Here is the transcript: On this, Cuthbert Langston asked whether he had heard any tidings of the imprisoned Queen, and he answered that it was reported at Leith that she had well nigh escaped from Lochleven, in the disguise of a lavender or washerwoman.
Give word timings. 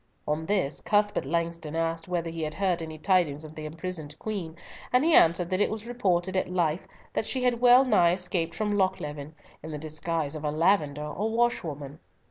On 0.27 0.47
this, 0.47 0.81
Cuthbert 0.81 1.25
Langston 1.27 1.75
asked 1.75 2.07
whether 2.07 2.31
he 2.31 2.41
had 2.41 2.55
heard 2.55 2.81
any 2.81 2.97
tidings 2.97 3.45
of 3.45 3.53
the 3.53 3.65
imprisoned 3.67 4.17
Queen, 4.17 4.55
and 4.91 5.05
he 5.05 5.13
answered 5.13 5.51
that 5.51 5.61
it 5.61 5.69
was 5.69 5.85
reported 5.85 6.35
at 6.35 6.49
Leith 6.51 6.87
that 7.13 7.27
she 7.27 7.43
had 7.43 7.61
well 7.61 7.85
nigh 7.85 8.13
escaped 8.13 8.55
from 8.55 8.75
Lochleven, 8.75 9.35
in 9.61 9.69
the 9.69 9.77
disguise 9.77 10.33
of 10.33 10.43
a 10.43 10.49
lavender 10.49 11.05
or 11.05 11.29
washerwoman. 11.29 11.99